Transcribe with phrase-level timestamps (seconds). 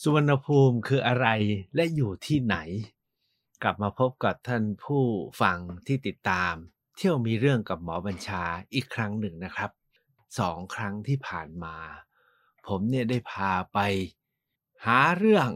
[0.00, 1.26] สุวรรณภูมิคืออะไร
[1.74, 2.56] และอยู่ที่ไหน
[3.62, 5.04] กลับมาพบกับท่านผู้
[5.42, 6.54] ฟังที่ติดตาม
[6.96, 8.42] เที่ยวมีเรื่องกับหมอบัญชา
[8.74, 9.70] อีกครั้งหนึ่งนะครับ
[10.38, 11.76] สองครั้งที่ผ่านมา
[12.66, 13.78] ผมเนี่ยได้พาไป
[14.84, 15.48] หาเรื่อง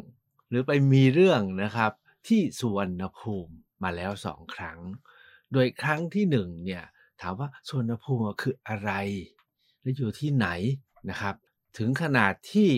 [0.49, 1.93] หรือไปมีเรื่องนะครับ
[2.29, 4.79] ที่สุวรรณภูมิมาแล้วสองครั้ง
[5.53, 6.85] โดยครั้งที่หนึ่งเนี่ย
[7.21, 8.93] ถามว่าสุวรรณภูมิคืออะไร
[9.81, 10.49] และอยู่ที่ไหน
[11.11, 11.35] นะครับ
[11.79, 12.71] ถึงขนาดที่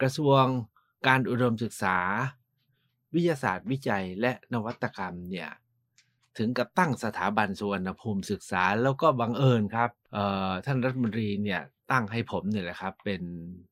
[0.00, 0.44] กระทรวง
[1.06, 1.98] การอุดมศึกษา
[3.14, 5.50] วิทยาศาสตร์วิจัยและนวัตกรรมเนี่ย
[6.38, 9.90] ถึงกับตั้งสถาบันสุวรรณภูมิศึกษาแล้วก็บังเอิญครับ
[10.66, 11.60] ท่านรัฐมนตรีเนี่ย
[11.92, 13.22] ตั้งให้ผมเนี่ยแหละครับเป็น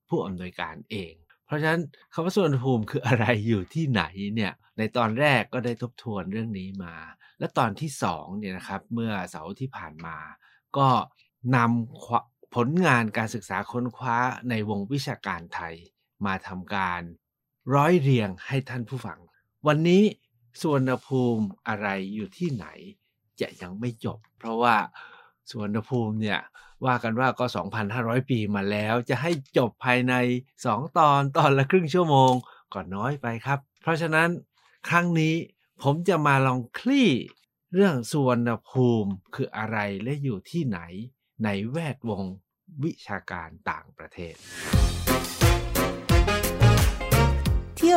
[0.09, 1.13] ผู้อำนวยการเอง
[1.47, 4.03] เพราะฉะนั้นคำว่าสุวรรณภูมิคืออะไรอยู่ที่ไหน
[4.35, 6.97] เนี่ยในตอนแรกก็ได้ทบทวนเรื่องนี้มา
[7.39, 10.17] และตอนที่สองเนี่ยนะครับเมื่อเสาร์ที่ผ่านมา
[10.77, 10.89] ก็
[11.57, 14.17] นำผลงานการศึกษาค้นคว้า
[14.51, 15.75] ในวงวิชาการไทย
[16.27, 17.03] มาทำการ
[17.73, 19.19] ร้อยเรียงให้ท่านผู้ฟัง
[19.67, 20.03] วันนี้
[20.63, 22.67] สวนภูมิอะไรอยู่ที่ไหน
[23.41, 24.77] จะยังไม่จบ เพราะว่า
[25.51, 26.41] สวนภูมิเนี่ย
[26.87, 27.47] ว่ากันว่าก็
[27.89, 30.15] 2,500 ปีมาแล้ว จะให้จบภายใน
[30.57, 32.33] 2 ตอนตอนละครึ่งชั่วโมง
[32.73, 34.29] ก็น้อยไปครับ เพราะฉะนั้น
[34.89, 35.35] ครั้งนี้
[35.83, 37.11] ผมจะมาลองคลี่
[37.73, 40.81] เรื่องสวนภูมิคืออะไรและอยู่ที่ไหน
[41.45, 42.25] ในแวดวง
[42.85, 44.35] วิชาการต่างประเทศ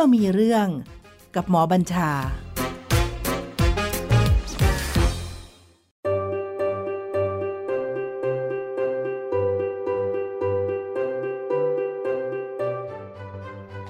[0.00, 0.68] ี่ยวมีเรื่อง
[1.36, 2.10] กับหมอบัญชา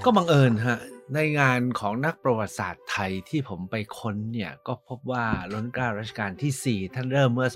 [0.05, 0.79] ก็บังเอิญฮะ
[1.15, 7.49] ในงานของนักประวัติศาสตร์ไทยที่ผมไปค้นเนี่ย ก็พบว่าล้นเกล้ารัชกาลที่ 4 ท่านเริ่มเมื่อ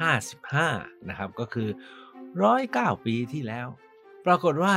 [0.00, 1.68] 2455 นะครับ ก็คือ
[2.40, 3.68] 109 ปีที่แล้ว
[4.26, 4.74] ปรากฏว่า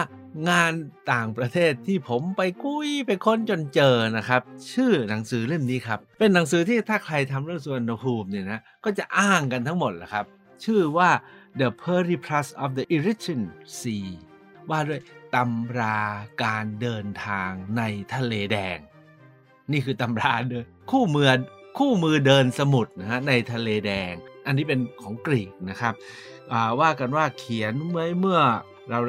[0.49, 0.73] งาน
[1.11, 4.41] ต่างประเทศที่ผมไปคุยไปค้นจนเจอนะครับ
[4.73, 10.25] ชื่อหนังสือเล่มนี้ครับ เป็นหนังสือที่ถ้าใครทำเรื่องสุวรรณภูมิเนี่ยนะก็จะอ้างกันทั้งหมดแหละครับ
[10.65, 11.09] ชื่อว่า
[11.59, 13.41] The Periplus of the Eritrean
[13.79, 14.07] Sea
[14.69, 15.01] ว่าด้วย
[15.35, 15.99] ตำรา
[16.43, 17.83] การเดินทางใน
[18.15, 18.77] ทะเลแดง
[19.71, 21.29] นี่คือตำราเดินคู่มือ
[21.77, 24.13] คู่มือเดินสมุทรนะฮะในทะเลแดง
[24.45, 25.93] อันนี้เป็นของกรีกนะครับ
[26.81, 28.41] ว่ากันว่าเขียนเมื่อเมื่อ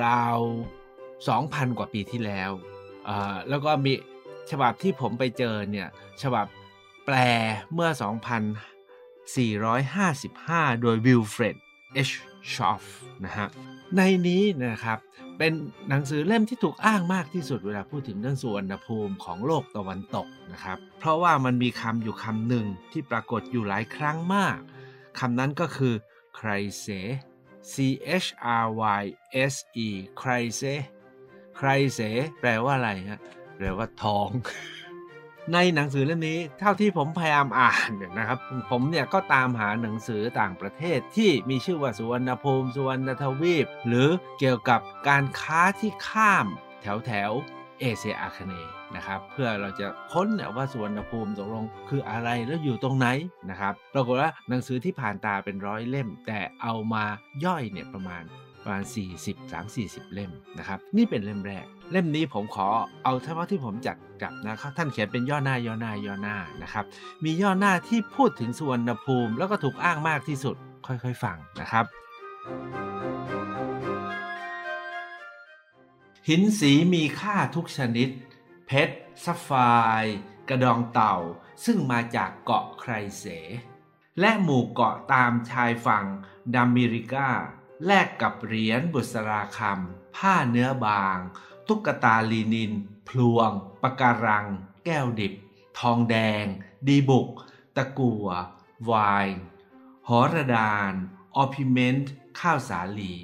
[0.05, 2.51] ราวๆ2,000กว่าปีที่แล้ว
[3.49, 3.93] แล้วก็มี
[4.51, 5.89] ฉบับที่ผมไปเจอเนี่ย
[6.23, 6.47] ฉบับ
[7.07, 7.17] แปล
[7.73, 7.91] เมื่อ
[10.71, 11.57] 2,455 โดยวิลเฟรด
[11.95, 12.11] เอช
[12.53, 12.85] ชอฟ
[13.25, 13.49] นะฮะ
[13.97, 14.99] ในนี้นะครับ
[15.39, 15.53] เป็น
[15.89, 24.59] หนังสือเล่มที่ถูกอ้างมากที่สุดเวลาพูดถึงเรื่องสุวรรณภูมิของโลกตะวันตกนะครับ เพราะว่ามันมีคำอยู่คำหนึ่งที่ปรากฏอยู่หลายครั้งมาก
[25.19, 25.95] คำนั้นก็คือ
[26.37, 26.87] ใครเส
[27.73, 27.75] C
[28.25, 28.29] H
[28.65, 28.67] R
[29.01, 29.03] Y
[29.53, 29.55] S
[29.87, 29.89] E
[30.19, 30.63] ใครเซ
[31.57, 32.01] ใครเส
[32.41, 33.21] แปลว่าอะไรฮะ
[33.57, 34.31] แปลว่าทอง
[35.53, 38.39] ในหนังสือเล่มนี้เท่าที่ผมพยายามอ่านนะครับ
[38.71, 44.09] ผมเนี่ยก็ตามหาหนังสือต่างประเทศที่มีชื่อว่าสุวรรณภูมิสุวรรณทวีป หรือ
[44.39, 46.47] เกี่ยวกับการค้าที่ข้าม
[46.83, 47.31] แถวแถว
[47.81, 53.07] เอเชียอาคเนย์นะครับเพื่อเราจะค้นเนี่ยว่าสุวรรณภูมิตกลงคืออะไรแล้วอยู่ตรงไหน
[53.51, 57.05] นะครับปรากฏว่าหนังสือที่ผ่านตาเป็นร้อยเล่ม แต่เอามา
[57.45, 58.23] ย่อยเนี่ยประมาณ
[58.63, 58.85] ประมาณ
[59.19, 62.69] 40 3 40 เล่มนะครับนี่เป็นเล่มแรก เล่มนี้ผมขอ
[63.05, 66.85] เอาเฉพาะที่ผมจัดจับนะครับท่านเขียนเป็นย่อหน้าย่อหน้าย่อหน้านะครับ
[67.25, 70.57] มีย่อหน้าที่พูดถึงสุวรรณภูมิ แล้วก็ถูกอ้างมากที่สุด
[70.87, 71.85] ค่อยๆฟังนะครับ
[76.29, 78.09] หินสีมีค่าทุกชนิด
[78.67, 79.51] เพชรซัฟไฟ
[80.49, 81.17] กระดองเต่า
[81.65, 83.25] ซึ่งมาจากเกาะไครเส
[84.21, 86.07] และหมู่เกาะตามชายฝั่ง
[86.55, 87.31] ดามิริกา
[87.87, 91.19] แลกกับเหรียญบุษราคำผ้าเนื้อบาง
[91.69, 92.73] ตุ๊กตาลีนิน
[93.09, 93.51] พลวง
[93.83, 94.47] ปะการัง
[94.85, 95.35] แก้วดิบ
[95.79, 96.45] ทองแดง
[96.87, 97.29] ดีบุก
[97.77, 98.27] ตะกัว
[98.91, 99.29] วาย
[100.09, 100.93] หอระดาน
[101.37, 103.17] ออพิเมนต์ ข้าวสาลี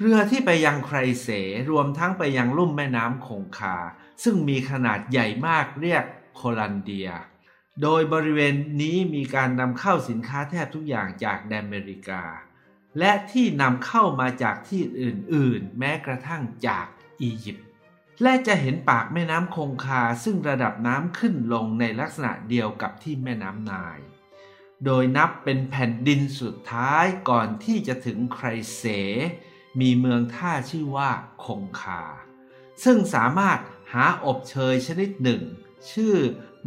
[0.00, 1.28] เรือที่ไปยังไครเส
[1.70, 3.76] รวมทั้งไปยังลุ่มแม่น้ำคงคา
[4.22, 6.04] ซึ่งมีขนาดใหญ่มากเรียก
[6.36, 7.10] โคลันเดีย
[7.82, 12.22] โดยบริเวณนี้มีการนำเข้าสินค้าแทบทุกอย่างจากแอเมริกา
[12.98, 16.86] และที่นำเข้ามาจากที่อื่นๆ แม้กระทั่งจาก
[17.20, 17.66] อียิปต์
[18.22, 23.98] และจะเห็นปากแม่น้ำคงคาซึ่งระดับน้ำขึ้นลงในลักษณะเดียวกับที่แม่น้ำนาย
[24.84, 28.46] โดยนับเป็นแผ่นดินสุดท้ายก่อนที่จะถึงไคร
[28.76, 28.84] เส
[29.80, 31.10] มีเมืองท่าชื่อว่า
[31.44, 32.02] คงคา
[32.84, 33.58] ซึ่งสามารถ
[33.92, 35.42] หาอบเชยชนิดหนึ่ง
[35.90, 36.14] ชื่อ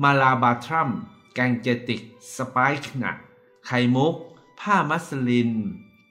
[0.04, 0.90] มาลาบาทรัม
[1.34, 2.02] แกงเจติก
[2.36, 3.18] สไปค์หนัท
[3.66, 4.16] ไข่มุก
[4.60, 5.52] ผ้ามัสลิน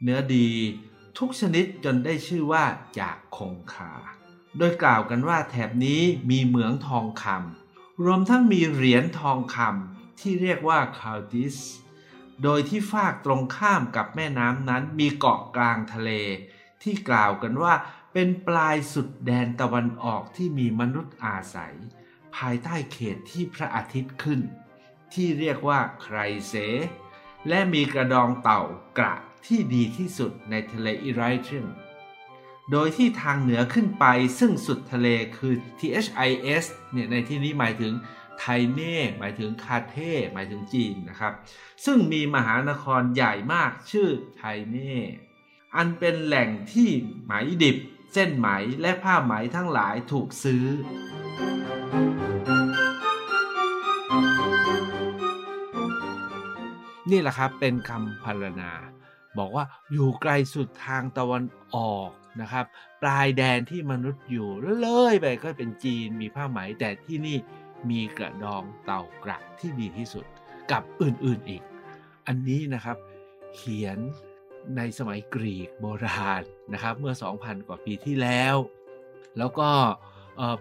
[0.03, 0.49] เนื้อดี
[1.19, 2.65] ทุกชนิดจนได้ชื่อว่า
[2.99, 3.93] จากคงคา
[4.57, 11.57] โดยกล่าวกันว่าแถบนี้มีเหมืองทองคำรวมทั้งมีเหรียญทองคำที่เรียกว่าคาดิส
[12.43, 16.11] โดยที่ฟากตรงข้ามกับแม่น้ำนั้นมีเกาะกลางทะเล
[16.83, 17.75] ที่กล่าวกันว่า
[18.13, 21.75] เป็นปลายสุดแดนตะวันออกที่มีมนุษย์อาศัย
[22.37, 24.41] ภายใต้เขตที่พระอาทิตย์ขึ้น
[25.15, 26.55] ที่เรียกว่าไครเส
[27.49, 28.63] และมีกระดองเต่า
[28.99, 29.15] กระ
[29.47, 31.67] ที่ดีที่สุดในทะเลอิไรเทน
[32.71, 34.05] โดยที่ทางเหนือขึ้นไป
[34.39, 37.93] ซึ่งสุดทะเลคือ THIS เนี่ยในที่นี้หมายถึง
[38.39, 41.33] ไทเน่ หมายถึงคาเท่ หมายถึงจีนนะครับ
[41.85, 44.97] ซึ่งมีมหานครใหญ่มากชื่อไทเน่
[45.77, 46.91] อันเป็นแหล่งที่
[47.25, 47.33] ไหม
[47.63, 47.77] ดิบ
[48.13, 48.49] เส้นไหม
[48.81, 50.65] และผ้าไหมทั้งหลายถูกซื้อ
[57.11, 58.73] นี่แหละครับเป็นคำพรรณนา
[59.39, 61.45] บอกว่าอยู่ไกลสุดทางตะวัน
[61.75, 62.11] ออก
[62.41, 62.65] นะครับ
[63.03, 64.49] ปลายแดนที่มนุษย์อยู่
[64.81, 67.37] เลยไปก็เป็นจีนมีผ้าไหมแต่ที่นี่
[67.91, 70.25] มีกระดองเต่ากระที่ดีที่สุด
[70.71, 71.63] กับอื่นๆอีก
[72.27, 72.97] อันนี้นะครับ
[73.55, 73.99] เขียน
[74.77, 76.43] ในสมัยกรีกโบราณ
[76.73, 78.57] นะครับ เมื่อ 2,000 กว่าปีที่แล้ว
[79.39, 79.71] แล้วก็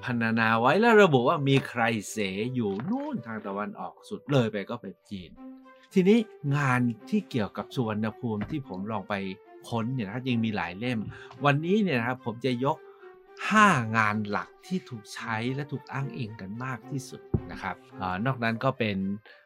[0.03, 2.17] พันนาไว้แล้วระบุว่ามีใครเส
[2.55, 5.31] อยู่นู่นทางตะวันออกสุดเลยไปก็เป็นจีน
[5.93, 6.19] ทีนี้
[6.55, 9.13] งานที่เกี่ยวกับสุวรรณภูมิที่ผมลองไป
[9.69, 10.99] ค้นเนี่ยนะครับยังมีหลายเล่ม
[11.45, 12.77] วันนี้เนี่ยนะครับผมจะยก
[13.35, 17.21] 5 งานหลักที่ถูกใช้และถูกอ้างอิงกันมากที่สุด
[17.51, 18.97] นะครับอนอกนั้นก็เป็น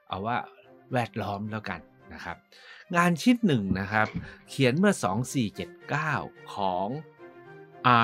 [0.08, 0.38] เอาว่า
[0.94, 1.80] แวดล้อมแล้วกัน
[2.14, 2.38] นะครับ
[2.96, 4.08] งานชิ้นหนึ่งนะครับ
[4.50, 4.94] เขียนเมื่อ
[5.74, 6.88] 2479 ของ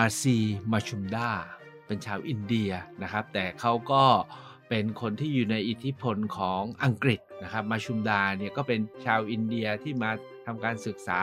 [0.03, 0.23] R.C.
[0.71, 1.29] m a c h u m d a
[1.85, 2.71] เป็นชาวอินเดีย
[3.03, 4.05] นะครับ แต่เขาก็
[4.69, 10.11] เป็นคนที่อยู่ในอิทธิพลของอังกฤษนะครับ มาชุมดาเนี่ยก็เป็นชาวอินเดียที่มา
[10.45, 11.19] ทำการศึกษา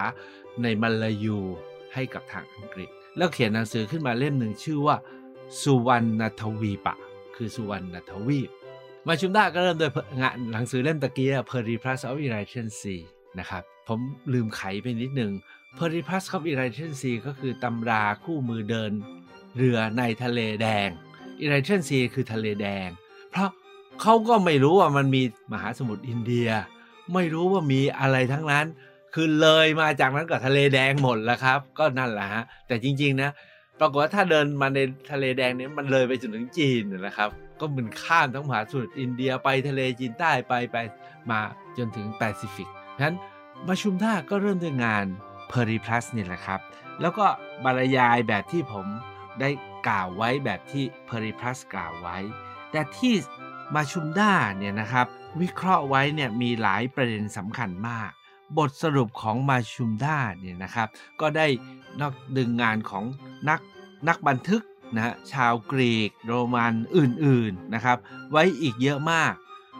[0.62, 1.38] ในมัลายู
[1.94, 4.96] ให้กับทางอังกฤษ แล้วเขียนหนังสือขึ้นมาเล่มหนึ่งชื่อว่า
[5.62, 6.96] สุวรรณทวีปะ
[7.36, 8.50] คือสุวรรณทวีป
[9.06, 9.90] มาชุมดาก็เริ่มโดย
[10.20, 13.02] งานหนังสือเล่มตะกี้ p e r i p l u s of Irradiation Sea
[13.38, 14.00] นะครับ ผม
[14.32, 15.32] ลืมไขไปนิดนึง
[15.78, 18.92] p e r i p l u s of Irradiation Sea ก็คือตำราคู่มือเดิน
[19.56, 20.88] เรือในทะเลแดง
[21.44, 22.88] Irradiation Sea คือทะเลแดง
[23.30, 23.48] เพราะ
[24.02, 25.22] เขาก็ไม่รู้ว่ามันมี
[25.52, 26.48] มหาสมุทรอินเดีย
[27.14, 28.66] ไม่รู้ว่ามีอะไรทั้งนั้น
[29.14, 33.30] คือเลยมาจากนั้นกับทะเลแดงหมดแล้วครับ ก็นั่นแหละฮะ แต่จริง ๆ นะ
[33.80, 34.78] ปรากฏว่าถ้าเดินมาใน
[35.12, 37.30] ทะเลแดงนี้มันเลยไปจนถึงจีนนะครับ
[37.60, 40.76] ก็มันข้ามทั้งมหาสมุทรอินเดียไปทะเลจีนใต้ไปไป
[41.30, 41.40] มา
[41.78, 43.14] จนถึงแปซิฟิก ฉะนั้น
[43.66, 45.06] มาชุมท่าก็เริ่มด้วยงาน
[45.48, 46.60] เพอริพลัสนี่แหละครับ
[47.00, 47.26] แล้วก็
[47.64, 48.86] บรรยายแบบที่ผม
[49.40, 49.50] ได้
[49.88, 52.16] กล่าวไว้แบบที่เพอริพลัสกล่าวไว้
[52.70, 53.14] แต่ที่
[53.74, 55.06] มาชุมด้าเนี่ยนะครับ
[55.40, 58.10] วิเคราะห์ไว้เนี่ยมีหลายประเด็นสำคัญมาก
[58.58, 60.88] บทสรุปของมาชุมด้าเนี่ยนะครับ
[61.20, 61.46] ก็ได้
[62.00, 63.04] นอกดึงงานของ
[63.48, 63.60] นัก
[64.08, 64.62] นักบันทึก
[64.94, 67.98] นะชาวกรีก โรมันอื่นๆนะครับ
[68.30, 69.32] ไว้อีกเยอะมาก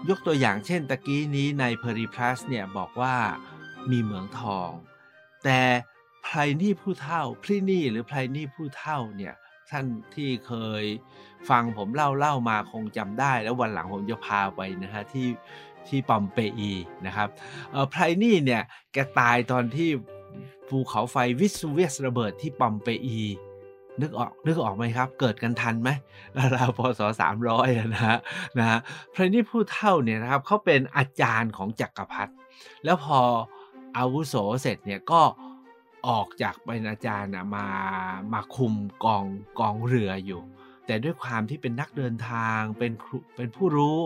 [0.08, 3.16] ยกตัวอย่างเช่นตะกี้นี้ในเพริพลัสเนี่ยบอกว่า
[3.90, 4.70] มีเหมืองทอง
[5.44, 5.60] แต่
[6.22, 9.34] ไพรนี่ผู้เท่าพลินี่หรือไพรนี่ผู้เท่าเนี่ย
[9.70, 10.52] ท่านที่เค
[10.82, 10.84] ย
[11.48, 15.28] ฟังผมเล่าเล่ามาคงจำได้ แล้ววันหลังผมจะพาไปนะฮะที่
[15.88, 16.72] ที่ปอมเปอี
[17.06, 17.28] นะครับ
[17.90, 18.62] ไพรนี่เนี่ย
[18.92, 19.90] แกตายตอนที่
[20.68, 23.20] ภูเขาไฟวิสูเวียสระเบิดที่ปอมเปอี
[24.00, 25.90] นึกออกนึกออกไหมครับ เกิดกันทันไหม
[26.54, 28.18] ราวพศสามร้อยนะฮะ
[28.58, 28.78] นะฮะ
[29.14, 32.32] พระนี่ผู้เท่าเนี่ยนะครับเขาเป็นอาจารย์ของจักรพรรดิ
[32.84, 33.20] แล้วพอ
[33.98, 35.22] อาวุโสเสร็จเนี่ยก็
[36.08, 37.66] ออกจากเป็นอาจารย์นะมา
[38.32, 38.74] มาคุม
[39.04, 39.24] กอง
[39.60, 40.42] กองเรืออยู่
[40.86, 42.92] แต่ด้วยความที่เป็นนักเดินทางเป็น
[43.36, 43.98] เป็นผู้รู้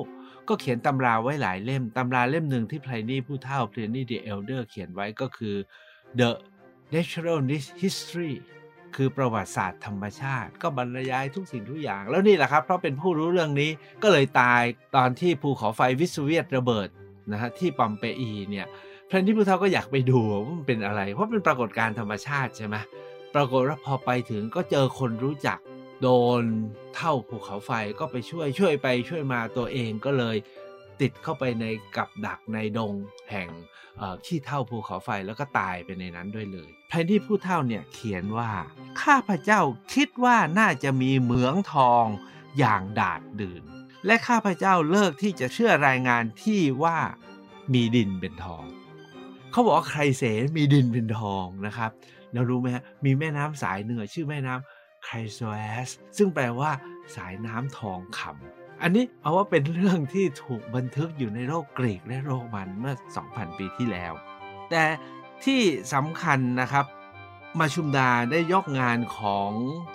[0.49, 5.57] ก็เขียนตำราไว้หลายเล่ม ตำราเล่มหนึ่งที่พลินีผู้เฒ่า Pliny the Elder เขียนไว้ก็คือ
[6.19, 6.31] The
[6.95, 7.39] Natural
[7.83, 8.35] History
[8.97, 13.71] คือประวัติศาสตร์ธรรมชาติ ก็บรรยายทุกสิ่งทุกอย่าง แล้วนี่แหละครับ เพราะเป็นผู้รู้เรื่องนี้
[14.03, 14.63] ก็เลยตาย
[14.97, 16.89] ตอนที่ภูเขาไฟวิสุเวียสระเบิด
[17.33, 18.67] นะฮะที่ปอมเปอีเนี่ย
[19.09, 22.77] พลินีผู้เฒ่าก็อยากไปดูว่ามันเป็นอะไร เพราะเป็นปรากฏการณ์ธรรมชาติใช่ไหม
[23.35, 25.59] ปรากฏว่าพอไปถึงก็เจอคนรู้จัก
[26.03, 26.09] โด
[26.41, 26.43] น
[26.95, 30.37] เท่าภูเขาไฟก็ไปช่วยช่วยไปช่วยมาตัวเองก็เลย
[31.01, 31.65] ติดเข้าไปใน
[31.97, 32.93] กับดักในดง
[33.31, 33.49] แห่ง
[34.27, 38.51] ขี้เท่าภูเขาไฟแล้วก็ตายไปในนั้นด้วยเลยแผนที่ผู้เท่าเนี่ยเขียนว่า
[39.03, 39.61] ข้าพเจ้า
[39.95, 42.05] คิดว่าน่าจะมีเหมืองทอง
[42.59, 43.63] อย่างดาดดื่น
[44.07, 46.99] และข้าพเจ้าเลิกที่จะเชื่อรายงานที่ว่า
[47.73, 48.65] มีดินเป็นทอง
[49.51, 50.23] เขาบอกว่าใครเส
[50.57, 51.91] มีดินเป็นทองนะครับ
[52.33, 56.71] เรารู้ไหมฮะมีแม่น้ำสายเหนึ่งชื่อแม่น้ำไครโซเอสซึ่งแปลว่า
[57.17, 62.95] สายน้ำทองคำ อันนี้เอาว่าเป็นเรื่องที่ถูกบันทึกอยู่ในโลกกรีกและโรมันเมื่อ
[63.27, 64.13] 2,000 ปีที่แล้ว
[64.71, 64.85] แต่
[65.45, 65.61] ที่
[65.95, 66.87] สำคัญนะครับ
[67.59, 69.51] มาชุมดาได้ยกงานของ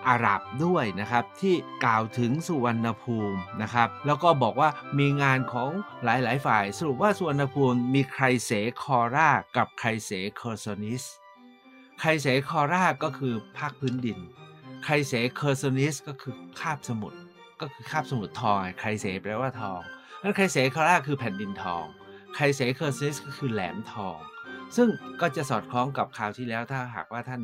[0.08, 5.70] อาหรับด้วยนะครับ ที่กล่าวถึงสุวรรณภูมินะครับ แล้วก็บอกว่ามีงานของ
[6.04, 11.04] หลาย ๆ ฝ่าย สรุปว่าสุวรรณภูมิมีใครเสคอร่ากับไครเสเคอร์โซนิส
[12.00, 14.20] ไครเสคอร่าก็คือภาคพื้นดิน
[14.84, 17.20] ไครเสเคอร์โซนิสก็คือคาบสมุทร
[17.64, 19.82] ก็คือคาบสมุทรทองไครเสแปลว่าทอง
[20.22, 21.86] แล้วไครเสคอราคือแผ่นดินทอง
[22.36, 24.18] ไครเสเคอร์โซนิสก็คือแหลมทอง
[24.76, 24.90] ซึ่ง
[25.22, 27.42] ก็จะสอดคล้องกับคราวที่แล้วถ้าหากว่าท่าน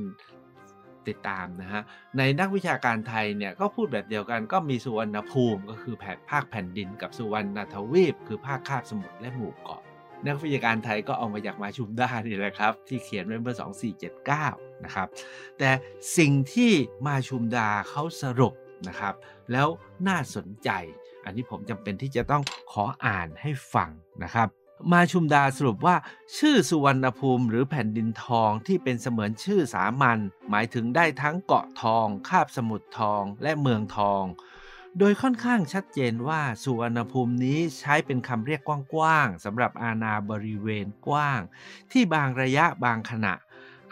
[1.08, 1.82] ติดตามนะฮะ
[2.18, 9.82] ในนักวิชาการไทยเนี่ยก็พูดแบบเดียวกันก็มีสุวรรณภูมิก็คือแผ่นภาคแผ่นดินกับสุวรรณทวีป คือภาคคาบสมุทรและหมู่เกาะ
[10.28, 13.56] นักวิชาการไทยก็เอามาจากมาชุมด้านี่แหละครับ ที่เขียนไว้เมื่อ
[14.20, 15.08] 2479 นะครับ
[15.60, 15.70] แต่
[16.18, 16.72] สิ่งที่
[17.08, 18.54] มาชุมดาเขาสรุป
[18.88, 19.14] นะครับ
[19.52, 19.68] แล้ว
[20.08, 20.70] น่าสนใจ
[21.26, 23.90] อันนี้ผมจำเป็นที่จะต้องขออ่านให้ฟัง
[24.24, 24.50] นะครับ
[24.92, 25.96] มาชุมดาสรุปว่า
[26.38, 30.20] ชื่อสุวรรณภูมิหรือแผ่นดินทองที่เป็นเสมือนชื่อสามัญ
[30.50, 34.24] หมายถึงได้ทั้งเกาะทอง คาบสมุทรทองและเมืองทอง
[35.00, 38.62] โดยค่อนข้างชัดเจนว่าสุวรรณภูมินี้ใช้เป็นคำเรียก
[38.94, 41.40] กว้างๆสำหรับอาณาบริเวณกว้าง
[41.92, 43.34] ที่บางระยะบางขณะ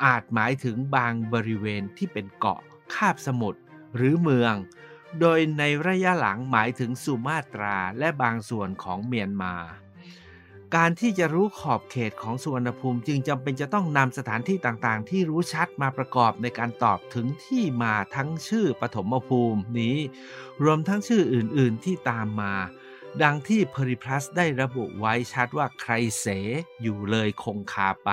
[0.05, 2.59] อาจหมายถึงบางบริเวณที่เป็นเกาะ
[2.95, 3.59] คาบสมุทร
[3.97, 4.55] หรือเมือง
[5.19, 9.55] โดยในระยะหลังหมายถึงสุมาตราและบางส่วนของเมียนมา
[10.75, 19.97] การที่จะรู้ขอบเขตของสุวรรณภูมิจึงจำเป็นจะต้องนำสถานที่ต่างๆ ที่รู้ชัดมาประกอบในการตอบถึงที่มาทั้งชื่อปฐมภูมินี้
[20.63, 22.53] รวมทั้งชื่ออื่นๆที่ตามมา
[23.23, 26.25] ดังที่เพริพลัสได้ระบุไว้ชัดว่าใครเส
[26.81, 28.11] อยู่เลยคงคาไป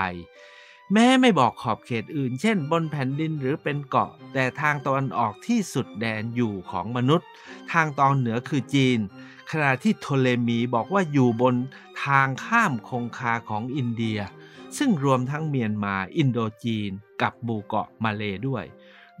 [0.93, 7.27] แม้ไม่บอกขอบเขตอื่น เช่น บนแผ่นดินหรือเป็นเกาะ แต่ทางตอนออกที่สุดแดนอยู่ของมนุษย์
[7.71, 8.99] ทางตอนเหนือคือจีน
[9.51, 11.55] ขณะที่โทเลมีบอกว่าอยู่บน
[12.05, 14.19] ทางข้ามคงคาของอินเดีย
[14.77, 18.65] ซึ่งรวมทั้งเมียนมาอินโดจีน กับบูเกาะมาเลด้วย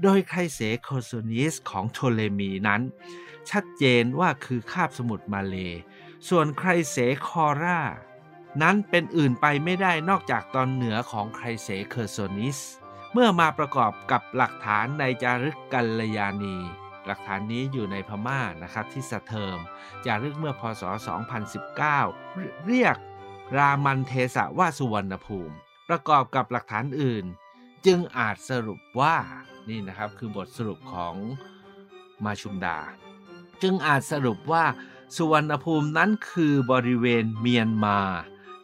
[0.01, 2.81] โดยไครเสเคอร์โซนิสของโทเลมีนั้น
[3.49, 5.55] ชัดเจนว่าคือคาบสมุทรมาเลย์
[6.27, 7.81] ส่วนไครเสคอรา
[8.61, 12.57] นั้นเป็นอื่นไปไม่ได้นอกจากตอนเหนือของไครเสเคอร์โซนิส
[13.13, 16.57] เมื่อมาประกอบกับหลักฐานในจารึกกัลยาณี
[17.05, 19.57] หลักฐานนี้อยู่ในพม่านะครับที่สะเทิม
[20.05, 20.83] จารึกเมื่อพศ
[21.53, 22.97] 2019 เรียก
[23.57, 25.55] รามัญเทสะว่าสุวรรณภูมิ
[25.89, 27.25] ประกอบกับหลักฐานอื่น
[27.85, 29.15] จึงอาจสรุปว่า
[29.69, 31.15] นี่นะครับคือบทสรุปของ
[32.23, 32.79] มาชุมดา
[33.61, 34.63] จึงอาจสรุปว่า
[35.15, 37.99] สุวรรณภูมินั้นคือบริเวณเมียนมา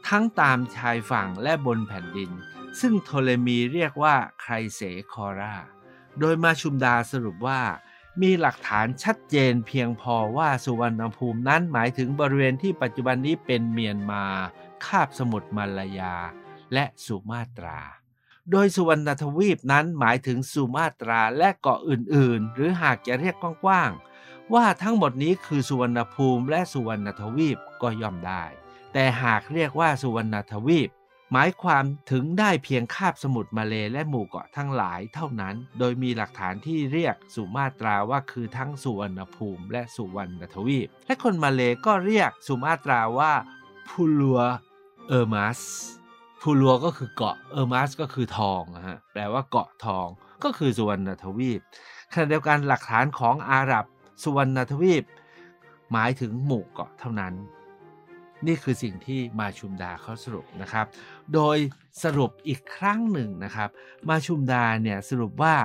[0.08, 2.31] ทั้งตามชายฝั่งและบนแผ่นดิน
[2.79, 4.81] ซึ่งโทเลมีเรียกว่าไครเส
[5.12, 5.55] คอรา
[6.20, 7.62] โดยมาชุมดาสรุปว่า
[8.22, 14.25] มีหลักฐานชัดเจนเพียงพอว่าสุวรรณภูมินั้นหมายถึงบริเวณที่ปัจจุบันนี้เป็นเมียนมา
[14.86, 16.15] คาบสมุทรมาลายา
[16.74, 17.79] และสุมาตรา
[18.51, 28.43] โดยสุวรรณทวีปนั้นหมายถึงสุมาตราและเกาะอื่นๆ หรือหากจะเรียกกว้างๆว่าทั้งหมดนี้คือสุวรรณภูมิและสุวรรณทวีปก็ย่อมได้
[28.93, 30.89] แต่หากเรียกว่าสุวรรณทวีป
[31.31, 43.33] หมายความถึงได้เพียงคาบสมุทรมาเลและหมู่เกาะทั้งหลายเท่านั้น โดยมีหลักฐานที่เรียกสุมาตราว่าคือทั้งสุวรรณภูมิ และสุวรรณทวีป และคนมาเลก็เรียกสุมาตราว่า
[43.89, 44.39] พูลัว
[45.07, 45.60] เออร์มัส
[46.41, 50.07] พูลัวก็คือเกาะเออร์มัสก็คือทองนะฮะแปลว่าเกาะทอง
[50.43, 51.62] ก็คือสุวรรณทวีป
[52.13, 53.86] ขณะเดียวกันหลักฐานของอาหรับ
[54.24, 55.03] สุวรรณทวีป
[55.91, 57.33] หมายถึงหมู่เกาะเท่านั้น
[58.48, 60.86] นี่คือสิ่งที่มาชุมดาเขาสรุปนะครับ
[61.33, 61.57] โดย
[62.03, 63.69] สรุปอีกครั้งหนึ่งนะครับ
[64.10, 65.55] มาชุมดาเนี่ยสรุปว่า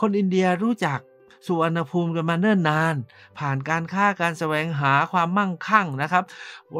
[0.00, 1.00] คนอินเดียรู้จัก
[1.46, 2.94] สุวรรณภูมิกันมาเนิ่นนาน
[3.38, 6.24] ผ่านการฆ่าการแสวงหาความมั่งคั่งนะครับ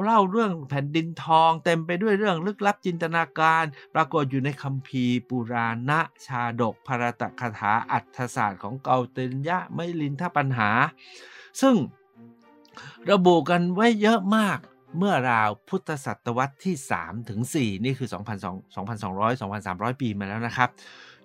[0.02, 10.71] เล่าเรื่องแผ่นดินทองเต็มไปด้วยเรื่องลึกลับจินตนาการ ปรากฏอยู่ในคัมภีร์ ปุราณะชาดกพารตคาถาอัตศาสตร์ของเกาเตนยะไมลินทปัญหา
[11.61, 11.75] ซึ่ง
[13.11, 14.59] ระบุกันไว้เยอะมาก
[14.99, 20.70] เมื่อราวพุทธศตวรรษที่3ถึง4นี่คือ 2,200 2,300 ปีมาแล้วนะครับ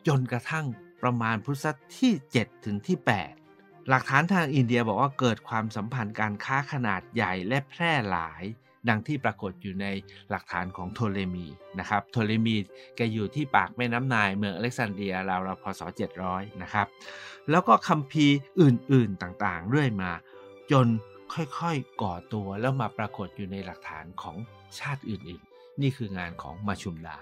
[0.08, 0.66] จนกระทั่ง
[1.04, 2.98] ประมาณพุทธศตวรรษที่ 7 ถึงที่
[3.44, 8.44] 8 หลักฐานทางอินเดียบอกว่าเกิดความสัมพันธ์การค้าขนาดใหญ่และแพร่หลาย
[8.90, 9.88] ดังที่ปรากฏอยู่ใน
[10.30, 11.48] หลักฐานของโทเลมี
[11.80, 12.56] นะครับ โทเลมี
[12.96, 15.82] แกอยู่ที่ปากแม่น้ำนายเมืองอเล็กซานเดรียราวๆพศ
[16.22, 16.88] 700 นะครับ
[17.50, 20.12] แล้วก็คัมภีร์อื่นๆต่างๆ เรื่อยมา
[20.72, 20.88] จน
[21.34, 24.38] ค่อยๆ ก่อตัวแล้วมาปรากฏอยู่ในหลักฐานของ
[24.80, 27.18] ชาติอื่นๆ นี่คืองานของมาชุมดา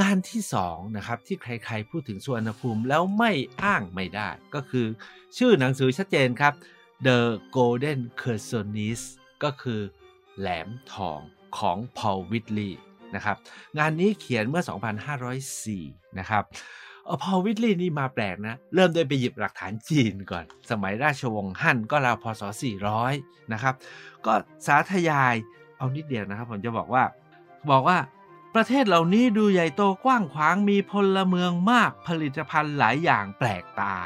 [0.00, 4.86] งานที่สองนะครับที่ใครๆพูดถึงสุวรรณภูมิแล้วไม่อ้างไม่ได้ ก็คือ
[5.36, 6.54] ชื่อหนังสือชัดเจนครับ
[7.06, 7.18] The
[7.56, 9.00] Golden c u r s o n i s
[9.42, 9.80] ก็คือ
[10.38, 11.20] แหลมทอง
[11.58, 12.72] ของ Paul Whitley
[13.14, 13.36] นะครับ
[13.78, 14.62] งานนี้เขียนเมื่อ
[15.40, 16.44] 2504 นะครับ
[17.22, 22.42] พอวิทลีนี่มาแปลกนะ เริ่มโดยไปหยิบหลักฐานจีนก่อน สมัยราชวงศ์ฮั่นก็ราวพศ
[22.96, 23.74] 400 นะครับ
[24.26, 24.32] ก็
[24.66, 25.34] สาธยาย
[25.78, 27.04] เอานิดเดียวนะครับ ผมจะบอกว่า
[27.70, 27.98] บอกว่า
[28.54, 33.96] ประเทศเหล่านี้ดูใหญ่โตกว้างขวางมีพลเมืองมากผลิตภัณฑ์หลายอย่างแปลกตา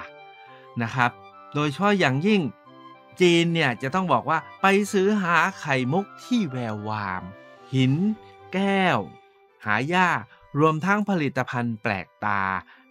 [0.82, 1.10] นะครับ
[1.54, 2.42] โดยเฉพาะอย่างยิ่ง
[3.20, 7.22] จีนเนี่ยจะต้องบอกว่าไปซื้อหาไข่มุกที่แวววาม
[7.74, 7.94] หิน
[8.52, 8.98] แก้ว
[9.66, 10.08] หายา
[10.58, 12.42] รวมทั้งผลิตภัณฑ์แปลกตา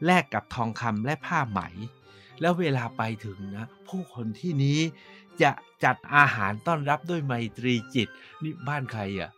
[0.05, 1.59] แลกกับทองคำและผ้าไหม
[2.41, 4.79] แล้วเวลาไปถึงนะ ผู้คนที่นี้
[5.41, 5.51] จะ
[5.83, 8.07] จัดอาหารต้อนรับด้วยไมตรีจิต
[8.43, 9.31] นี่บ้านใครอะ่ะ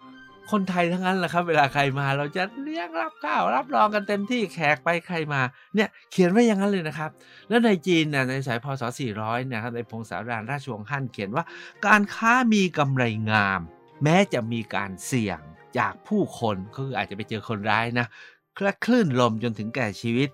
[0.52, 5.42] คนไทยทั้งนั้นแหละครับ เวลาใครมาเราจะเลี้ยงรับข้าวรับรองกันเต็มที่แขกไปใครมา
[5.76, 7.12] เนี่ยเขียนไว้อย่างนั้นเลยนะครับ
[7.50, 8.84] แล้วในจีนเนี่ยในสายพศ
[9.18, 11.44] 400 นะครับในพงศาวดารราชวงศ์ฮั่นเขียนว่า
[11.88, 13.62] การค้ามีกำไรงาม
[14.04, 15.40] แม้จะมีการเสี่ยง
[15.78, 18.08] จากผู้คนก็คืออาจจะไปเจอคนร้ายนะ
[18.58, 20.30] คลคลื่นลมจนถึงแก่ชีวิต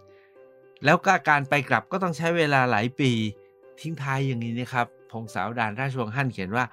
[0.86, 3.12] แล้วก็การไปกลับก็ต้องใช้เวลาหลายปี
[3.79, 6.65] ทิ้งท้ายอย่างนี้นะครับพงศาวดารราชวงศ์ฮั่นเขียนว่า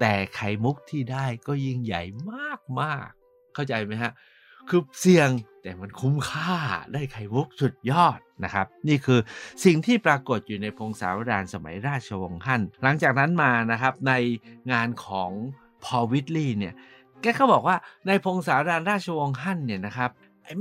[0.00, 2.02] แต่ไข่มุกที่ได้ก็ยิ่งใหญ่
[2.32, 3.08] มากมาก
[3.54, 4.12] เข้าใจไหมฮะ
[4.68, 5.30] คือเสี่ยง
[5.62, 6.56] แต่มันคุ้มค่า
[6.92, 9.20] ได้ไข่มุกสุดยอดนะครับ นี่คือ
[9.64, 14.12] สิ่งที่ปรากฏอยู่ในพงศาวดารสมัยราชวงศ์ฮั่นหลังจากนั้นมานะครับใน
[14.72, 15.30] งานของ
[15.84, 16.74] พอวิทลีย์เนี่ย
[17.22, 20.10] แกก็บอกว่าในพงศาวดารราชวงศ์ฮั่นเนี่ยนะครับ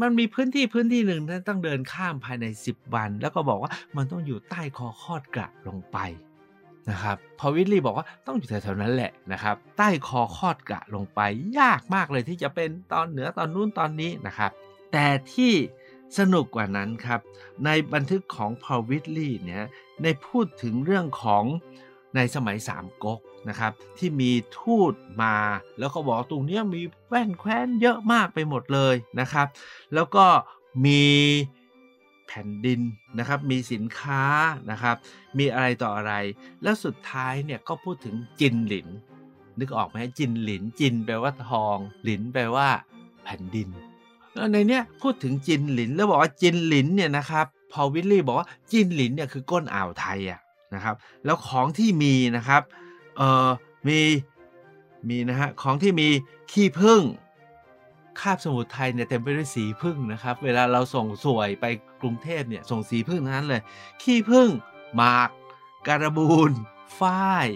[0.01, 5.98] มันมีพื้นที่พื้นที่หนึ่งที่ต้องเดินข้ามภายใน 10 วัน แล้วก็บอกว่ามันต้องอยู่ใต้คอคอดกระลงไป
[6.89, 11.19] นะครับพอวิลลี่บอกว่าต้องอยู่แถวๆนั้นแหละนะครับใต้คอคอดกระลงไป
[11.60, 14.51] ยากมากเลยที่จะเป็นตอนเหนือตอนนู้นตอนนี้นะครับ
[14.91, 15.53] แต่ที่
[16.17, 17.19] สนุกกว่านั้นครับ
[17.65, 19.65] ในบันทึกของพอวิลลี่เนี่ย
[20.01, 21.43] ในพูดถึงเรื่องของ
[22.15, 23.19] ในสมัยสามก๊ก
[23.50, 25.35] นะครับที่มีทูตมา
[25.79, 29.47] แล้วก็บอกตรงนี้มีแว่นแคว้นเยอะมากไปหมดเลยนะครับ
[29.93, 30.25] แล้วก็
[30.85, 31.03] มี
[32.27, 32.81] แผ่นดิน
[33.19, 34.23] นะครับมีสินค้า
[34.71, 34.95] นะครับ
[35.38, 36.13] มีอะไรต่ออะไร
[36.63, 38.88] แล้วสุดท้ายเนี่ยก็พูดถึงจินหลิน
[39.59, 42.68] นึกออกไหมจินหลินจินแปลว่าทอง หลินแปลว่า
[43.24, 43.70] แผ่นดิน
[44.33, 50.39] แล้วในเนี้ยพูดถึงจินหลินแล้วบอกว่าจินหลินเนี่ยนะครับพอวิลลี่บอกว่าจินหลินเนี่ยคือก้นอ่าวไทยอะ
[50.74, 52.61] นะครับแล้วของที่มีนะครับ
[53.17, 53.49] เอ่อ
[53.87, 54.01] มี
[55.09, 56.09] มีนะฮะของที่มี
[56.51, 57.01] ขี้ผึ้ง
[58.19, 61.65] คาบสมุทรไทยเนี่ยเต็มไปด้วยสีผึ้งนะครับ เวลาเราส่งสวยไป
[62.01, 63.61] กรุงเทพเนี่ยส่งสีผึ้งนั้นเลย
[64.03, 64.49] ขี้ผึ้ง
[64.95, 65.29] หมาก
[65.87, 66.51] การบูน
[66.99, 67.47] ฝ้าย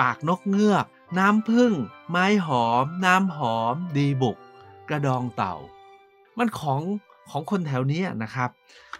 [0.00, 0.86] ปากนกเงือก
[1.18, 1.72] น้ำผึ้ง
[2.10, 4.36] ไม้หอม น้ำหอม ดีบุก
[4.88, 5.54] กระดองเต่า
[6.38, 6.82] มันของ
[7.30, 8.50] ของคนแถวนี้นะครับ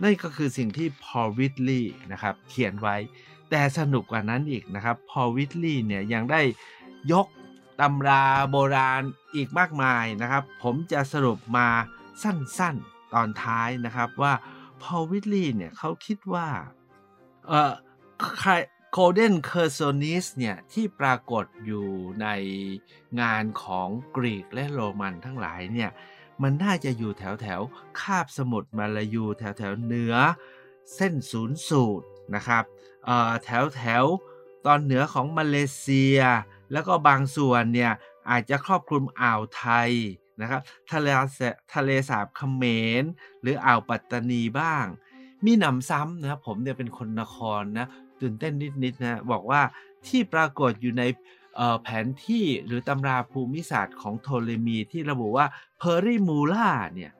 [0.02, 1.80] นั่นก็คือสิ่งที่พอวิทลี
[2.12, 2.96] นะครับ เขียนไว้
[3.54, 6.40] แต่สนุกกว่านั้นอีกนะครับ พอวิทลีย์เนี่ยยังได้
[7.12, 7.26] ยก
[7.80, 9.02] ตำราโบราณ
[9.34, 11.68] อีกมากมายนะครับ ผมจะสรุปมา
[12.22, 14.32] สั้นๆตอนท้ายนะครับว่า
[14.82, 16.48] พอวิทลีย์เนี่ยเขาคิดว่า
[17.46, 17.72] เออ
[18.92, 21.86] โคเดนเคอร์โซนิสเนี่ยที่ปรากฏอยู่
[22.22, 22.26] ใน
[23.20, 25.90] งานของกรีกและโรมันทั้งหลายเนี่ย
[26.42, 27.60] มันน่าจะอยู่แถวแถว
[28.00, 30.14] คาบสมุทรมาลายูแถวแถวเหนือ
[30.94, 32.64] เส้นศูนย์สูตรนะครับ
[33.44, 34.04] แถวแถว
[34.66, 36.20] ตอนเหนือของมาเลเซีย
[36.72, 37.92] แล้วก็บางส่วนเนี่ย
[38.30, 39.90] อาจจะครอบคลุมอ่าวไทย
[40.40, 40.60] นะครับ
[40.92, 41.06] ทะเล
[41.74, 42.64] ทะเลสาบเขม
[43.02, 43.04] ร
[43.42, 44.84] หรืออ่าวปัตตานีบ้าง
[45.44, 47.86] มีหนำซ้ำนะครับผมเนี่ยเป็นคนนครนะ
[48.20, 48.52] ตื่นเต้น
[48.84, 49.62] นิดๆนะบอกว่า
[50.06, 51.02] ที่ปรากฏอยู่ใน
[51.82, 55.46] แผนที่หรือตำราภูมิศาสตร์ของโทเลมีที่ระบุว่า
[55.78, 57.12] เพอริมูล่าเนี่ย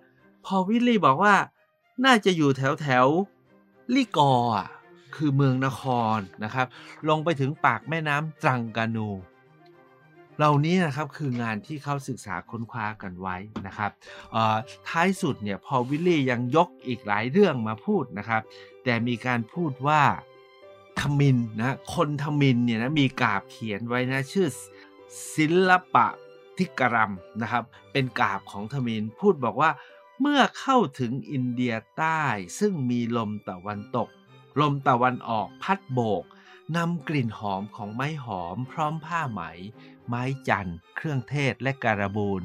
[0.45, 1.35] พอวิลลี่บอกว่า
[2.05, 3.07] น่าจะอยู่แถวแถว
[3.95, 4.69] ลิกออะ
[5.17, 5.83] คือเมืองนค
[6.17, 6.67] รนะครับ
[7.09, 9.09] ลงไปถึงปากแม่น้ำตรังกานู
[10.39, 13.91] เหล่านี้นะครับคืองานที่เขาศึกษาค้นคว้ากันไว้นะครับ
[14.89, 18.43] ท้ายสุดเนี่ยพอวิลลี่ยังยกอีกหลายเรื่องมาพูดนะครับ
[18.85, 20.03] แต่มีการพูดว่า
[21.01, 24.49] ทมินนะคนทมินเนี่ยนะมีกาบเขียนไว้นะชื่อ
[25.35, 26.07] ศิลปะ
[26.57, 29.71] ทิกรัมนะครับ เป็นกาบของทมินพูดบอกว่า
[30.21, 32.23] เมื่อเข้าถึงอินเดียใต้
[32.59, 34.09] ซึ่งมีลมตะวันตก
[34.61, 36.25] ลมตะวันออกพัดโบก
[36.77, 39.43] นำกลิ่นหอมของไม้หอม พร้อมผ้าไหม
[40.09, 42.43] ไม้จันเครื่องเทศและการบูน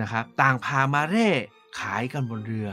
[0.00, 1.28] นะครับ ต่างพามาเร่
[1.80, 2.70] ขายกันบนเรือ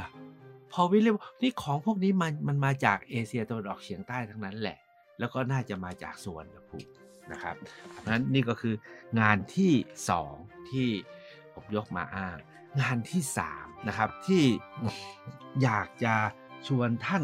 [0.72, 4.78] พอวิลเลียมนี่ของพวกนี้มันมันมาจากเอเชียตะวันออกเฉียงใต้ทั้งนั้นแหละ
[5.20, 6.90] แล้วก็น่าจะมาจากสวนภูมิ
[7.32, 7.56] นะครับ
[8.08, 8.76] นั้นนี่ก็คือ
[9.20, 9.74] งานที่
[10.22, 10.90] 2 ที่
[11.54, 12.38] ผมยกมาอ้าง
[12.82, 13.22] งานที่
[13.56, 14.44] 3นะครับที่
[15.64, 16.16] อยากจะ
[16.68, 17.24] ชวนท่าน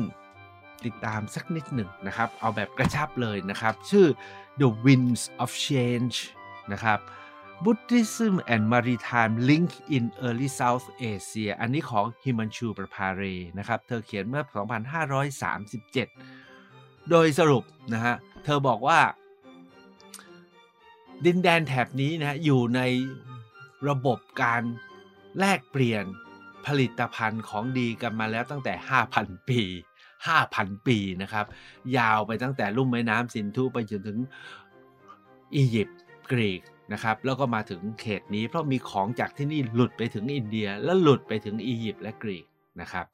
[0.85, 4.07] ติดตามสักนิดหนึ่งนะครับ เอาแบบกระชับเลยนะครับ ชื่อ
[4.61, 6.15] The Winds of Change
[6.73, 6.99] นะครับ
[7.63, 13.21] Buddhism and Maritime Link in Early South Asia อันนี้ของฮิมันชูประภาเร
[13.59, 14.43] นะครับ เธอเขียนเมื่อ
[15.73, 18.99] 2537 โดยสรุปนะฮะ เธอบอกว่า
[21.25, 22.81] ดินแดนแถบนี้นะอยู่ใน
[23.89, 24.61] ระบบการ
[25.39, 26.05] แลกเปลี่ยน
[26.65, 28.73] ผลิตภัณฑ์ของดีกันมาแล้วตั้งแต่
[29.11, 29.61] 5,000 ปี
[30.31, 31.45] 5,000 ปีนะครับ
[31.97, 34.17] ยาวไปตั้งแต่ลุ่มแม่น้ำสินธุไปจนถึง
[35.55, 35.99] อียิปต์
[36.31, 36.61] กรีก
[36.93, 42.45] นะครับ แล้วก็มาถึงเขตนี้เพราะมีของจากที่นี่หลุดไปถึงอินเดีย แล้วหลุดไปถึงอียิปต์และกรีก
[42.81, 43.05] นะครับ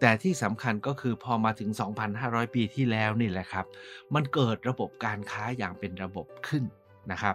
[0.00, 1.70] แต่ที่สำคัญก็คือพอมาถึง
[2.12, 3.66] 2,500 ปีที่แล้วนี่แหละครับ
[4.14, 6.64] มันเกิดระบบการค้าอย่างเป็นระบบขึ้น
[7.12, 7.34] นะครับ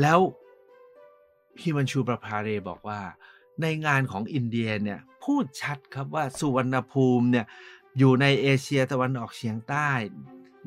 [0.00, 0.18] แล้ว
[1.60, 3.00] ฮิมันชูประภาเรบอกว่า
[3.62, 7.46] ในงานของอินเดียเนี่ยพูดชัดครับว่าสุวรรณภูมิเนี่ย
[7.98, 9.90] อยู่ในเอเชียตะวันออกเฉียงใต้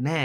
[0.03, 0.23] แน่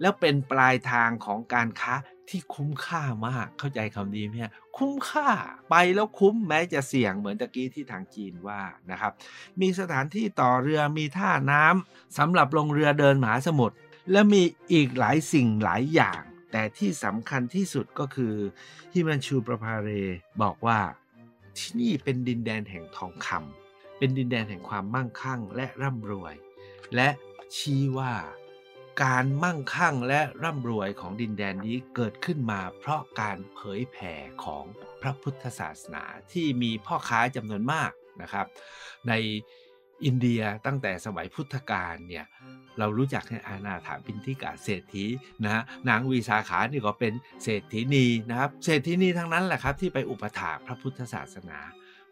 [0.00, 1.94] แล้วเป็นปลายทางของการค้า
[2.28, 4.34] ที่คุ้มค่ามากเข้าใจคำนี้ไหม
[4.76, 5.28] คุ้มค่า
[5.70, 9.12] ไปแล้วคุ้มแม้จะเสี่ยงเหมือนตะกี้ที่ทางจีนว่านะครับ
[9.60, 13.76] มีสถานที่ต่อเรือมีท่าน้ำสำหรับลงเรือเดินมหาสมุทร
[14.12, 16.20] และมีอีกหลายสิ่งหลายอย่าง
[16.52, 18.34] แต่ที่สำคัญที่สุดก็คือ
[18.92, 19.88] ฮิมันชูประภาเร
[20.42, 20.78] บอกว่า
[21.56, 23.63] ที่นี่เป็นดินแดนแห่งทองคำ
[23.98, 26.34] เป็นดินแดนแห่งความมั่งคั่งและร่ำรวย
[26.94, 27.08] และ
[27.56, 28.14] ชี้ว่า
[29.02, 34.64] การมั่งคั่งและร่ำรวยของดินแดนนี้เกิดขึ้นมาเพราะการเผยแผ่ของ
[35.02, 36.02] พระพุทธศาสนา
[36.32, 37.90] ที่มีพ่อค้าจำนวนมาก
[38.22, 38.46] นะครับ
[39.08, 39.12] ใน
[40.04, 42.26] อินเดียตั้งแต่สมัยพุทธกาลเนี่ย
[42.78, 45.04] เรารู้จักในอาณาถาพินทิกาเศรษฐี
[45.44, 51.58] นะฮะนางวีสาขานี่ก็เป็นเศรษฐีนีนะครับเศรษฐีนีทั้งนั้นแหละครับที่ไปอุปถากพระพุทธศาสนา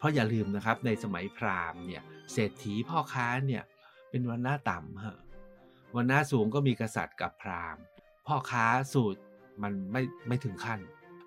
[0.02, 3.62] เพราะอย่าลืมนะครับในสมัยพราหมณ์เนี่ยเศรษฐีพ่อค้าเนี่ย
[4.10, 5.16] เป็นวันหน้าต่ำฮะ
[5.96, 7.82] วันหน้าสูงก็มีกษัตริย์กับพราหมณ์
[8.26, 9.20] พ่อค้าสูตร
[9.62, 10.80] มันไม่ไม่ถึงขั้น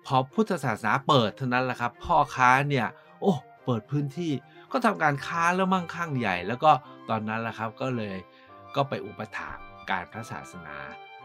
[0.06, 2.86] พอพุทธศาสนาเปิดเท่านั้นแหละครับ พ่อค้าเนี่ย
[3.20, 3.32] โอ้
[3.64, 4.32] เปิดพื้นที่
[4.72, 6.70] ก็ทำการค้าแล้วมั่งคั่งใหญ่ แล้วก็
[7.10, 8.16] ตอนนั้นแหละครับก็เลย
[8.76, 9.56] ก็ไปอุปถาก
[9.90, 10.76] การพระศาสนา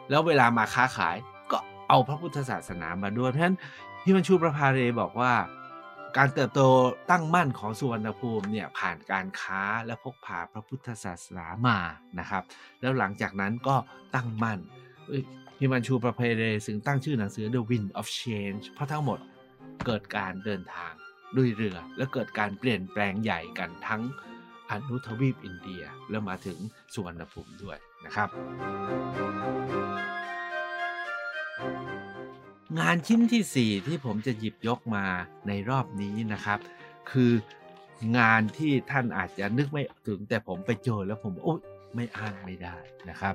[0.10, 1.16] แล้วเวลามาค้าขาย
[1.52, 1.58] ก็
[1.90, 3.58] เอาพระพุทธศาสนามาด้วยเพราะฉะนั้น
[4.04, 5.34] ฮิมันชูประภาเรบอกว่า
[6.18, 6.62] การเติบโต
[7.12, 11.78] ตั้งมั่นของสุวรรณภูมิเนี่ยผ่านการค้าและพกพาพระพุทธศาสนามา
[12.20, 12.44] นะครับ
[12.82, 13.76] แล้วหลังจากนั้นก็
[14.16, 14.60] ตั้งมั่น
[15.60, 19.20] ฮิมันชูประภาเรซึ่งตั้งชื่อหนังสือ The Wind of Change เพราะทั้งหมด
[19.86, 20.94] เกิดการเดินทาง
[21.38, 24.02] ด้วยเรือ และเกิดการเปลี่ยนแปลงใหญ่กันทั้ง
[24.72, 26.58] อนุทวีปอินเดีย แล้วมาถึง
[26.94, 28.30] สุวรรณภูมิด้วยนะครับ
[32.80, 35.06] งานชิ้นที่ 4 ที่ผมจะหยิบยกมา
[35.48, 36.60] ในรอบนี้นะครับ
[37.12, 37.32] คือ
[38.18, 41.60] งานที่ท่านอาจจะนึกไม่ถึงแต่ผมไปเจอแล้วผมโอ๊ย
[41.96, 42.78] ไม่อ่านไม่ได้
[43.10, 43.34] นะครับ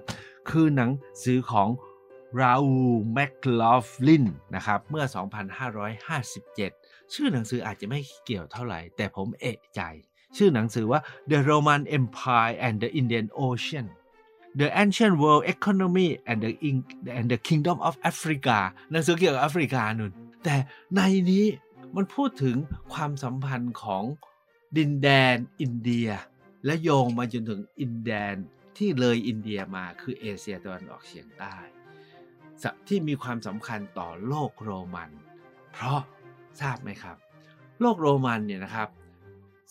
[0.48, 0.90] คือหนัง
[1.24, 1.68] สือของ
[2.40, 2.74] ราอู
[3.12, 5.04] แมคลอฟลินนะครับ เมื่อ
[5.88, 9.80] 2557 ชื่อหนังสืออาจจะไม่เกี่ยวเท่าไหร่ แต่ผมเอะใจ
[10.36, 13.86] ชื่อหนังสือว่า The Roman Empire and the Indian Ocean
[14.60, 16.50] The Ancient World Economy and the
[17.18, 18.58] and the Kingdom of Africa
[18.90, 20.12] หนังสือเกี่ยวกับแอฟริกานุน
[20.44, 20.56] แต่
[20.94, 21.46] ในนี้
[21.96, 22.56] มันพูดถึง
[22.92, 24.04] ความสัมพันธ์ของ
[24.78, 26.08] ดินแดนอินเดีย
[26.64, 28.34] และโยงมาจนถึงอินแดน
[28.76, 31.56] ที่เลยอินเดียมาคือเอเชียตะวันออกเฉียงใต้
[32.88, 35.10] ที่มีความสำคัญต่อโลกโรมัน
[35.72, 36.00] เพราะ
[36.60, 37.16] ทราบไหมครับ
[37.80, 38.88] โลกโรมันเนี่ยนะครับ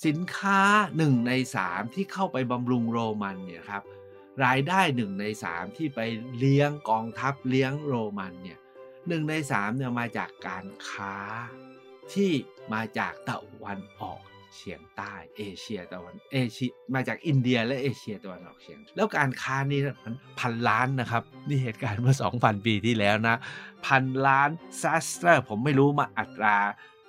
[0.06, 0.62] สินค้า
[0.98, 3.84] หนึ่งในสามที่เข้าไปบำรุงโรมันเนี่ยครับ
[4.44, 6.00] รายได้หนึ่งในสามที่ไป
[6.38, 8.60] เลี้ยงกองทัพเลี้ยงโรมันเนี่ย
[9.08, 11.16] หนึ่งในสามเนี่ยมาจากการค้า
[12.14, 12.32] ที่
[12.74, 14.22] มาจากตะวันออก
[14.56, 23.36] เฉียงใต้เอเชียตะวันเอเชียมาจากอินเดียและเอเชียตะวันออกเฉียง แล้วการค้านี่มันพันล้านนะครับ นี่เหตุการณ์เมื่อ 2,000 ปีที่แล้วนะ
[23.86, 24.50] พันล้าน
[24.82, 26.58] ซัสเตอร์ผมไม่รู้มาอัตรา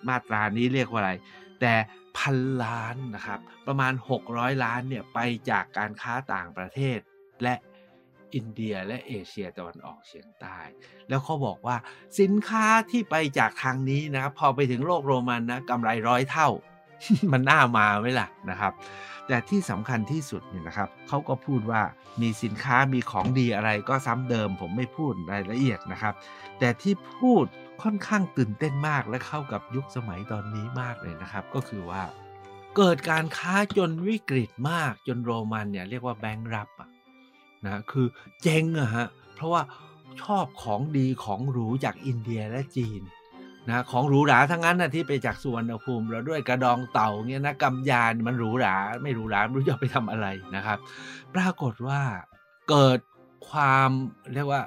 [0.08, 1.12] มาตรานี้เรียกว่าอะไร
[1.60, 1.74] แต่
[2.18, 3.92] พันล้านนะครับ ประมาณ
[4.28, 5.18] 600 ล้านเนี่ยไป
[5.50, 6.98] จากการค้าต่างประเทศ
[7.42, 7.54] และ
[8.34, 10.58] อินเดียและเอเชียตะวันออกเฉียงใต้
[11.08, 11.76] แล้วเขาบอกว่า
[12.20, 16.48] สินค้าที่ไปจากทางนี้นะครับพอไปถึงโลกโรมันนะกำไรร้อยเท่า
[17.32, 18.72] มันน่ามาไหมล่ะนะครับ
[19.26, 21.82] แต่ที่สำคัญที่สุดเนี่ยนะครับเขาก็พูดว่า
[22.20, 26.14] มีสินค้ามีของดีอะไรก็ซ้ำเดิม ผมไม่พูดรายละเอียดนะครับ
[26.58, 27.44] แต่ที่พูด
[27.82, 32.02] ค่อนข้างตื่นเต้นมากและเข้ากับยุคสมัยตอนนี้มากเลยนะครับ ก็คือว่า
[32.76, 36.88] เกิดการค้าจนวิกฤตมากจนโรมันเนี่ยเรียกว่าแบงค์รับอะ
[37.64, 38.06] นะคือ
[38.42, 39.62] เจ๊งอะฮะเพราะว่า
[40.22, 43.02] ชอบของดีของหรูจากอินเดียและจีน
[43.68, 50.78] นะของหรูหราทั้งนั้นนะที่ไปจากสุวรรณภูมิเราด้วยกระดองเต่าเงี้ยนะกำยานมันหรูหราไม่หรูหราไม่รู้จะไปทำอะไรนะครับ
[51.34, 52.00] ปรากฏว่า
[52.70, 52.98] เกิด
[53.50, 53.90] ความ
[54.34, 54.62] เรียกว่า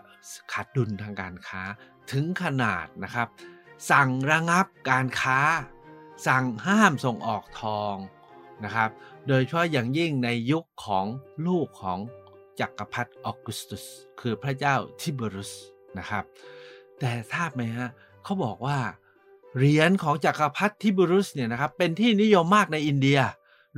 [0.52, 1.62] ขาดดุลทางการค้า
[2.12, 3.28] ถึงขนาดนะครับ
[3.92, 5.40] สั่งระงับการค้า
[6.28, 7.96] สั่งห้ามส่งออกทอง
[8.66, 8.90] นะครับ
[9.28, 11.06] โดยเฉพาะอย่างยิ่งในยุคของ
[11.48, 12.00] ลูกของ
[12.60, 13.86] จักรพรรดิออกุสตุส
[14.20, 15.52] คือพระเจ้าทิเบรุส
[15.98, 16.24] นะครับ
[17.00, 17.90] แต่ทราบไหมฮะ
[18.24, 18.80] เขาบอกว่า
[19.56, 23.20] เหรียญของจักรพรรดิทิเบรุสเนี่ยนะครับเป็นที่นิยมมากในอินเดีย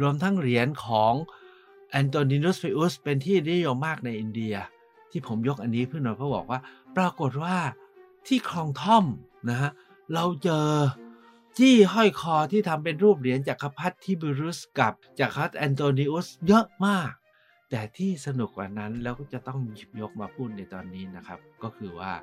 [0.01, 1.13] รวมทั้งเหรียญของ
[1.91, 4.55] แอนโตนินุสเฟอุสเป็นที่นิยมมากในอินเดีย
[5.11, 6.59] ที่ผมยกอันนี้เพื่อนเราเพราะบอกว่า
[6.97, 7.57] ปรากฏว่า
[8.27, 9.05] ที่คลองท่อม
[9.49, 9.71] นะฮะ
[10.13, 10.67] เราเจอ
[11.57, 17.11] จี้ห้อยคอที่ทำเป็นรูปเหรียญจักรพรรดิทิเบรุสกับจักรพรรดิแอนโตนิอุสเยอะมาก
[17.71, 22.13] แต่ที่สนุกกว่านั้นแล้วก็จะต้องหยิบยกมาพูดในตอนนี้นะครับ ก็คือว่า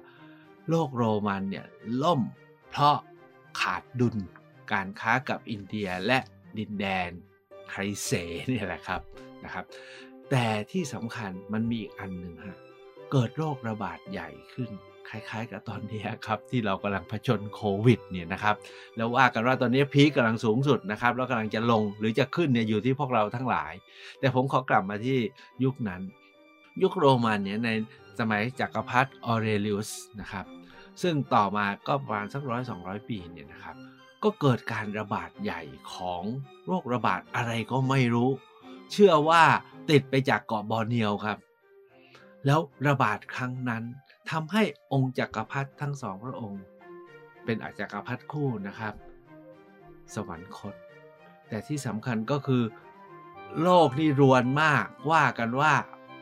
[0.68, 1.66] โลกโรมันเนี่ย
[2.02, 2.20] ล่ม
[2.70, 2.96] เพราะ
[3.60, 4.16] ขาดดุล
[4.72, 6.18] การค้ากับอินเดียและ
[6.58, 7.10] ดินแดน
[7.68, 8.10] ไครเซ
[8.48, 9.00] เนี่ยแหละครับ
[9.44, 9.64] นะครับ
[10.30, 12.58] แต่ที่สำคัญมันมีอีกอันหนึ่งฮะ
[13.12, 14.70] เกิดโรคระบาดใหญ่ขึ้น
[15.08, 18.56] คล้ายๆ กับตอนนี้ครับที่เรากำลังผจญโควิดเนี่ยนะครับ
[18.96, 23.72] แล้วว่ากันว่าตอนนี้พีคกำลังสูงสุดนะครับแล้วกำลังจะลงหรือจะขึ้นเนี่ยอยู่ที่พวกเราทั้งหลาย
[24.20, 25.18] แต่ผมขอกลับมาที่
[25.64, 26.00] ยุคนั้น
[26.82, 27.70] ยุคโรมันเนี่ยใน
[28.18, 29.90] สมัยจักรพรรดิออเรเลิอุส
[30.20, 30.46] นะครับ
[31.02, 33.76] ซึ่งต่อมาก็ประมาณสักร้อยสองร้อยปีเนี่ยนะครับ
[34.22, 35.62] ก็เกิดการระบาดใหญ่
[35.94, 36.22] ของ
[36.66, 38.30] โรคระบาดอะไรก็ไม่รู้
[38.92, 39.42] เชื่อว่า
[39.90, 41.38] ติดไปจากเกาะบอร์เนียวครับ
[42.46, 43.84] แล้วระบาดครั้งนั้น
[44.30, 46.62] ทำให้องค์จักรพรรดิทั้งสองพระองค์
[47.44, 48.94] เป็นอาจักรพรรดิคู่นะครับ
[50.14, 50.74] สวรรคต
[51.48, 52.64] แต่ที่สำคัญก็คือ
[53.62, 55.74] โลกนี่รวนมากว่ากันว่า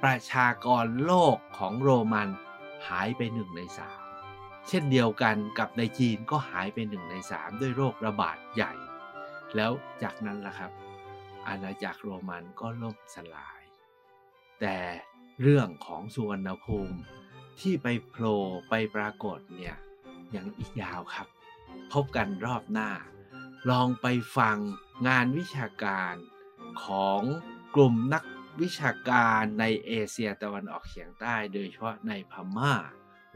[0.03, 2.29] ประชากรโลกของโรมัน
[2.89, 4.01] หายไปหนึ่งในสาม
[4.69, 8.73] เช่นเดียวกันกับในจีนก็หายไปหนึ่งในสามด้วยโรคระบาดใหญ่
[9.57, 10.71] แล้วจากนั้นล่ะครับ
[11.49, 13.61] อาณาจักรโรมันก็ล่มสลาย
[14.61, 14.77] แต่
[15.43, 16.99] เรื่องของสุวรรณภูมิ
[17.61, 19.77] ที่ไปโผล่ไปปรากฏเนี่ย
[20.35, 21.29] ยังอีกยาวครับ
[21.93, 22.91] พบกันรอบหน้า
[23.71, 24.57] ลองไปฟัง
[25.09, 26.15] งานวิชาการ
[26.85, 27.21] ของ
[27.75, 28.25] กลุ่มนัก
[28.63, 32.75] วิชาการในเอเชียตะวันออกเฉียงใต้ โดยเฉพาะในพม่า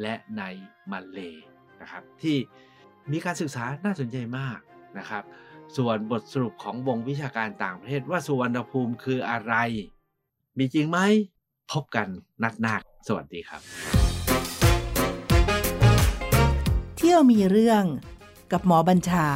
[0.00, 0.42] และใน
[0.90, 1.18] มาเล
[1.80, 2.36] นะครับ ที่
[3.10, 4.58] มีการศึกษาน่าสนใจมาก
[4.98, 5.24] นะครับ
[5.76, 9.54] ส่วนบทสรุปของวงวิชาการต่างประเทศว่าสุวรรณภูมิคืออะไร
[10.58, 10.98] มีจริงไหม
[11.72, 12.08] พบกัน
[12.42, 12.74] นัดหน้า
[13.08, 13.60] สวัสดีครับ
[16.96, 17.84] เที่ยวมีเรื่อง
[18.52, 19.26] กับหมอบัญชา